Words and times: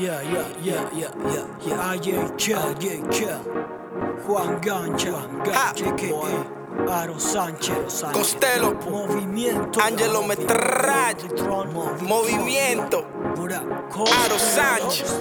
Yeah, 0.00 0.20
yeah, 0.22 0.44
yeah, 0.62 0.88
yeah, 0.92 1.10
yeah, 1.26 1.46
yeah. 1.66 1.92
AJK, 1.92 2.54
AJK. 2.54 3.20
Juan 4.26 4.60
Gancha, 4.60 5.12
Gancha, 5.44 5.96
que 5.96 6.12
Aro 6.88 7.18
Sánchez, 7.18 8.02
Costello, 8.12 8.74
Movimiento. 8.90 9.80
Angelo 9.80 10.22
Metralla, 10.24 11.14
Movimiento, 12.00 13.04
Aro 14.24 14.38
Sánchez, 14.38 15.20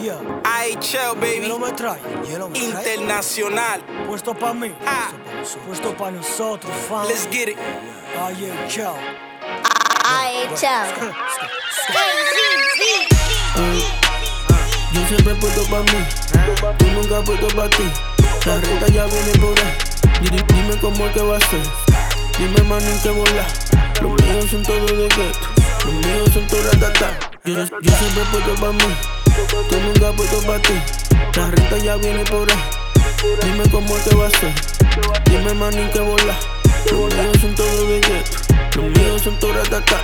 Yeah. 0.00 0.20
AHL, 0.44 1.14
baby. 1.16 1.46
Internacional. 2.54 3.82
Puesto 4.06 4.34
pa' 4.34 4.54
mí, 4.54 4.72
Ah. 4.86 5.10
puesto 5.66 5.92
pa' 5.96 6.10
nosotros, 6.10 6.72
fam. 6.88 7.06
Let's 7.08 7.26
get 7.26 7.48
it. 7.48 7.58
AJK. 8.16 8.94
Ay, 10.04 10.48
chao. 10.56 10.86
Yo 15.02 15.08
siempre 15.08 15.34
puesto 15.34 15.64
pa' 15.66 15.80
mí, 15.80 16.04
tú 16.78 16.86
nunca 16.86 17.22
puesto 17.22 17.48
pa' 17.48 17.68
ti. 17.70 17.84
La 18.46 18.54
renta 18.60 18.86
ya 18.88 19.04
viene 19.06 19.32
por 19.40 19.58
ahí. 19.58 19.76
Di- 20.20 20.54
Dime 20.54 20.76
cómo 20.80 21.06
es 21.06 21.12
que 21.12 21.20
va 21.22 21.36
a 21.36 21.40
ser. 21.40 21.60
Dime 22.38 22.62
manín 22.68 22.98
que 23.02 23.10
volar. 23.10 23.46
Los 24.00 24.12
míos 24.22 24.46
son 24.50 24.62
todos 24.62 24.86
de 24.90 24.96
gueto. 25.08 25.46
Los 25.84 25.94
míos 25.94 26.30
son 26.32 26.46
todos 26.46 26.64
ratata. 26.72 27.18
Yo, 27.44 27.54
yo 27.54 27.92
siempre 27.98 28.22
puesto 28.30 28.54
pa' 28.54 28.72
mí, 28.72 28.94
tú 29.68 29.76
nunca 29.80 30.12
puesto 30.12 30.40
pa' 30.46 30.58
ti. 30.60 30.74
La 31.36 31.46
renta 31.50 31.78
ya 31.78 31.96
viene 31.96 32.24
por 32.24 32.50
ahí. 32.50 32.58
Dime 33.42 33.68
cómo 33.70 33.96
es 33.96 34.02
que 34.04 34.14
va 34.14 34.26
a 34.26 34.30
ser. 34.30 34.54
Dime 35.24 35.54
manín 35.54 35.88
que 35.90 36.00
volar. 36.00 36.36
Los 36.90 37.14
míos 37.14 37.36
son 37.40 37.54
todos 37.54 37.88
de 37.88 38.00
gueto. 38.00 38.38
Los 38.76 38.84
míos 38.98 39.22
son 39.22 39.38
todos 39.38 39.56
ratata. 39.56 40.00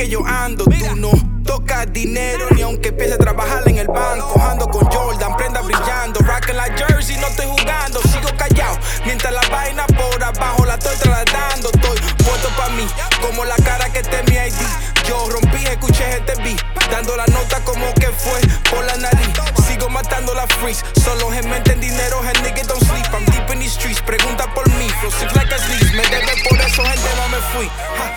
Que 0.00 0.08
yo 0.08 0.24
ando. 0.26 0.64
Tú 0.64 0.96
no 0.96 1.10
tocas 1.44 1.92
dinero 1.92 2.46
ni 2.54 2.62
aunque 2.62 2.88
empiece 2.88 3.14
a 3.14 3.18
trabajar 3.18 3.62
en 3.66 3.78
el 3.78 3.86
banco. 3.86 4.40
Ando 4.40 4.66
con 4.66 4.86
Jordan, 4.86 5.36
prenda 5.36 5.60
brillando. 5.60 6.20
Rockin' 6.20 6.56
la 6.56 6.64
jersey, 6.74 7.16
no 7.18 7.26
estoy 7.26 7.46
jugando. 7.46 8.00
Sigo 8.02 8.30
callado 8.38 8.78
mientras 9.04 9.32
la 9.32 9.42
vaina 9.50 9.86
por 9.86 10.22
abajo 10.22 10.64
la 10.64 10.74
estoy 10.74 10.96
trasladando. 10.96 11.70
Estoy 11.74 11.98
puesto 12.24 12.48
pa' 12.56 12.70
mí, 12.70 12.86
como 13.20 13.44
la 13.44 13.56
cara 13.56 13.90
que 13.92 13.98
en 13.98 14.24
mi 14.26 14.36
ID. 14.36 14.60
Yo 15.06 15.28
rompí, 15.28 15.66
escuché 15.66 16.16
este 16.16 16.34
beat, 16.42 16.60
dando 16.90 17.16
la 17.16 17.26
nota 17.26 17.60
como 17.64 17.92
que 17.94 18.06
fue 18.06 18.40
por 18.70 18.84
la 18.84 18.96
nariz. 18.96 19.28
Sigo 19.66 19.88
matando 19.90 20.32
la 20.34 20.46
freeze, 20.46 20.82
solo 21.04 21.32
en 21.34 21.48
mente 21.50 21.72
en 21.72 21.80
dinero, 21.80 22.20
el 22.22 22.42
nigga 22.42 22.62
don't 22.64 22.82
sleep. 22.84 23.06
I'm 23.12 23.24
deep 23.26 23.50
in 23.52 23.60
these 23.60 23.74
streets, 23.74 24.00
pregunta 24.00 24.46
por 24.54 24.68
mí. 24.78 24.88
Flow 25.00 25.10
like 25.34 25.52
a 25.52 25.58
sneeze, 25.58 25.92
me 25.92 26.02
debe 26.08 26.32
por 26.48 26.58
eso, 26.60 26.82
gente, 26.84 27.10
no 27.16 27.28
me 27.28 27.38
fui. 27.52 27.68
Ja, 27.98 28.14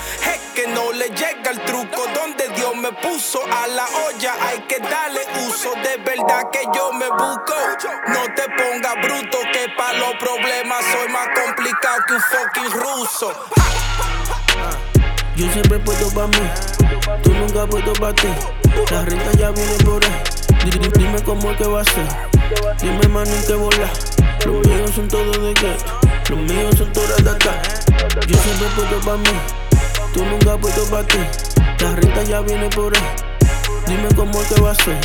le 1.04 1.16
llega 1.16 1.52
el 1.52 1.60
truco, 1.66 2.02
donde 2.16 2.48
Dios 2.56 2.76
me 2.76 2.92
puso 2.94 3.40
a 3.46 3.68
la 3.68 3.86
olla, 4.08 4.34
hay 4.42 4.60
que 4.62 4.80
darle 4.80 5.22
uso. 5.48 5.72
De 5.84 5.98
verdad 6.04 6.50
que 6.52 6.62
yo 6.74 6.92
me 6.94 7.10
busco, 7.10 7.56
no 8.08 8.24
te 8.36 8.44
pongas 8.58 8.96
bruto, 9.02 9.38
que 9.52 9.68
pa' 9.78 9.94
los 9.94 10.14
problemas 10.20 10.84
soy 10.92 11.10
más 11.12 11.28
complicado 11.40 11.98
que 12.08 12.14
un 12.14 12.22
fucking 12.22 12.72
ruso. 12.82 13.34
Yo 15.36 15.52
siempre 15.52 15.80
puesto 15.80 16.10
pa' 16.14 16.28
mí, 16.28 16.50
tú 17.24 17.34
nunca 17.34 17.66
puesto 17.68 17.94
pa' 17.94 18.14
ti. 18.14 18.28
La 18.92 19.02
renta 19.04 19.32
ya 19.38 19.50
viene 19.52 19.76
por 19.84 20.04
ahí. 20.06 20.22
Di- 20.64 20.78
di- 20.80 20.90
Dime 20.98 21.22
cómo 21.24 21.52
es 21.52 21.58
que 21.58 21.68
va 21.68 21.82
a 21.82 21.86
ser. 21.86 22.08
Dime 22.80 23.08
manín 23.10 23.44
que 23.46 23.54
volar. 23.56 23.92
Los 24.46 24.68
míos 24.68 24.92
son 24.96 25.08
todos 25.08 25.38
de 25.42 25.54
gueto. 25.54 26.00
Los 26.30 26.40
míos 26.40 26.76
son 26.78 26.92
todas 26.94 27.24
ratata. 27.24 27.62
Yo 28.28 28.38
siempre 28.38 28.68
puesto 28.76 29.00
pa' 29.02 29.18
mí, 29.18 29.40
tú 30.14 30.24
nunca 30.26 30.58
puesto 30.58 30.86
pa' 30.86 31.04
ti. 31.04 31.20
La 31.80 31.96
renta 31.96 32.24
ya 32.24 32.42
viene 32.42 32.70
por 32.70 32.96
ahí. 32.96 33.04
Dime 33.88 34.08
cómo 34.16 34.40
que 34.48 34.62
va 34.62 34.72
a 34.72 34.76
ser. 34.76 35.00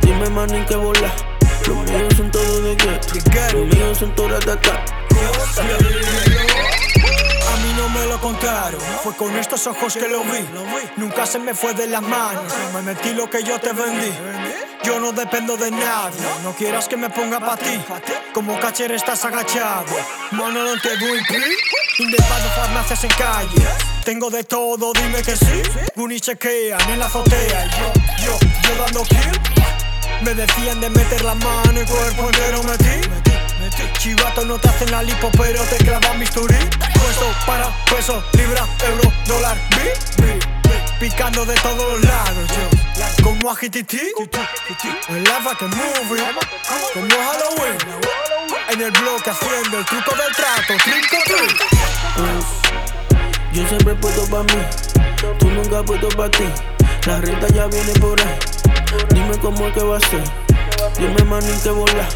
Dime 0.00 0.28
manín 0.30 0.64
que 0.66 0.76
volar. 0.76 1.12
Los 1.66 1.90
míos 1.90 2.14
son 2.16 2.30
todos 2.30 2.62
de 2.62 2.76
gueto. 2.76 3.08
Los 3.52 3.66
míos 3.74 3.98
son 3.98 4.14
todas 4.14 4.44
ratata. 4.44 4.84
A 7.52 7.56
mí 7.56 7.72
no 7.76 7.88
me 7.88 8.06
lo 8.06 8.20
contaron, 8.20 8.80
fue 9.02 9.14
con 9.16 9.34
estos 9.36 9.66
ojos 9.66 9.94
que 9.94 10.08
lo 10.08 10.20
vi. 10.20 10.46
Nunca 10.96 11.26
se 11.26 11.38
me 11.38 11.54
fue 11.54 11.72
de 11.74 11.86
las 11.86 12.02
manos, 12.02 12.44
no 12.44 12.78
me 12.78 12.82
metí 12.82 13.14
lo 13.14 13.28
que 13.30 13.42
yo 13.42 13.58
te 13.58 13.72
vendí. 13.72 14.12
Yo 14.84 15.00
no 15.00 15.12
dependo 15.12 15.56
de 15.56 15.70
nadie, 15.70 16.20
no 16.42 16.52
quieras 16.54 16.88
que 16.88 16.96
me 16.96 17.08
ponga 17.08 17.40
pa' 17.40 17.56
ti. 17.56 17.82
Como 18.34 18.58
cacher 18.60 18.92
estás 18.92 19.24
agachado, 19.24 19.96
mano 20.32 20.62
no 20.62 20.72
te 20.80 20.90
clic. 20.98 21.24
Indepando 21.98 22.48
farmacias 22.50 23.04
en 23.04 23.10
calle, 23.10 23.66
tengo 24.04 24.28
de 24.28 24.44
todo, 24.44 24.92
dime 24.92 25.22
que 25.22 25.36
sí. 25.36 25.62
Guni 25.94 26.20
chequean 26.20 26.80
en 26.90 26.98
la 26.98 27.06
azotea, 27.06 27.64
yo, 27.64 27.92
yo, 28.24 28.38
yo 28.62 28.82
dando 28.82 29.04
kill. 29.04 29.40
Me 30.22 30.34
decían 30.34 30.80
de 30.80 30.90
meter 30.90 31.24
la 31.24 31.34
mano 31.34 31.80
y 31.80 31.84
cuerpo 31.86 32.26
entero 32.26 32.62
metí. 32.64 33.08
Chivato 33.98 34.44
no 34.44 34.58
te 34.58 34.68
hacen 34.68 34.90
la 34.90 35.02
lipo, 35.02 35.30
pero 35.38 35.62
te 35.64 35.76
clavan 35.78 36.20
bisturí. 36.20 36.58
Puesto 36.94 37.26
para 37.46 37.68
peso, 37.86 38.22
libra, 38.34 38.66
euro, 38.86 39.12
dólar, 39.26 39.56
bi, 39.70 40.22
bi, 40.22 40.32
bi. 40.32 40.98
Picando 41.00 41.44
de 41.46 41.54
todos 41.54 41.92
los 41.92 42.04
lados, 42.04 42.48
yo. 42.50 42.73
Como 43.22 43.50
agititi, 43.50 44.00
en 45.08 45.24
la 45.24 45.56
que 45.58 45.64
movie. 45.64 46.24
Como 46.92 47.08
Halloween, 47.08 47.78
en 48.70 48.80
el 48.80 48.90
bloque 48.90 49.30
haciendo 49.30 49.78
el 49.78 49.84
truco 49.84 50.14
del 50.16 50.34
trato, 50.34 50.74
trinco, 50.84 51.16
trinco. 51.24 51.64
Yo 53.52 53.68
siempre 53.68 53.94
puesto 53.94 54.26
pa' 54.28 54.42
mí, 54.42 55.38
tú 55.38 55.50
nunca 55.50 55.82
puesto 55.82 56.08
pa' 56.10 56.30
ti. 56.30 56.44
La 57.06 57.20
renta 57.20 57.48
ya 57.48 57.66
viene 57.66 57.92
por 57.94 58.20
ahí. 58.20 58.38
Dime 59.10 59.38
cómo 59.38 59.66
es 59.66 59.74
que 59.74 59.82
va 59.82 59.96
a 59.96 60.00
ser. 60.00 60.24
Dime 60.98 61.24
manín 61.24 61.60
que 61.62 61.70
volar. 61.70 62.08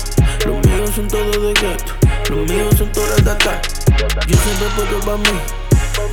Los 0.47 0.67
míos 0.67 0.91
son 0.95 1.09
todos 1.09 1.43
de 1.43 1.61
gueto. 1.61 1.95
Los 2.31 2.51
míos 2.51 2.75
son 2.79 2.93
todas 2.93 3.23
ratata. 3.25 3.61
Yo 4.27 4.37
siempre 4.37 4.69
puesto 4.77 5.01
pa' 5.01 5.17
mí, 5.17 5.41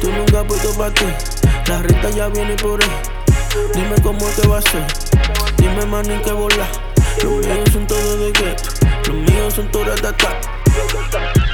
tú 0.01 0.11
nunca 0.11 0.43
puesto 0.43 0.73
pa' 0.77 0.91
ti. 0.91 1.05
La 1.67 1.81
renta 1.81 2.09
ya 2.09 2.27
viene 2.27 2.55
por 2.55 2.83
ahí. 2.83 3.14
Dime 3.73 3.95
cómo 4.01 4.19
que 4.35 4.47
va 4.47 4.57
a 4.57 4.61
ser. 4.61 4.85
Dime 5.57 5.85
manín 5.85 6.21
que 6.21 6.31
volar. 6.31 6.69
Los 7.23 7.45
míos 7.45 7.69
son 7.71 7.88
todos 7.88 8.19
de 8.19 8.31
gueto. 8.31 8.63
Los 9.07 9.16
míos 9.16 9.53
son 9.53 9.71
todas 9.71 10.01
ratata. 10.01 11.44